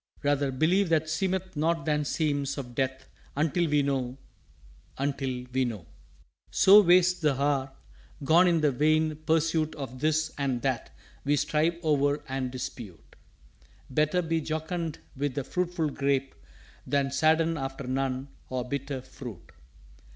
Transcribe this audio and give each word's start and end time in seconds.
Rather 0.23 0.51
believe 0.51 0.89
what 0.89 1.07
seemeth 1.07 1.55
not 1.55 1.85
than 1.85 2.03
seems 2.03 2.57
Of 2.57 2.73
Death 2.73 3.07
until 3.35 3.69
we 3.69 3.83
know 3.83 4.17
until 4.97 5.45
we 5.53 5.63
know." 5.63 5.85
"_So 6.51 6.83
wastes 6.83 7.19
the 7.19 7.39
Hour 7.39 7.73
gone 8.23 8.47
in 8.47 8.61
the 8.61 8.71
vain 8.71 9.15
pursuit 9.17 9.75
Of 9.75 9.99
This 9.99 10.31
and 10.39 10.63
That 10.63 10.89
we 11.23 11.35
strive 11.35 11.75
o'er 11.83 12.23
and 12.27 12.49
dispute. 12.49 13.15
Better 13.91 14.23
be 14.23 14.41
jocund 14.41 14.97
with 15.15 15.35
the 15.35 15.43
fruitful 15.43 15.89
Grape 15.91 16.33
Than 16.87 17.11
sadden 17.11 17.55
after 17.55 17.83
none, 17.83 18.29
or 18.49 18.67
bitter, 18.67 19.01
Fruit. 19.03 19.51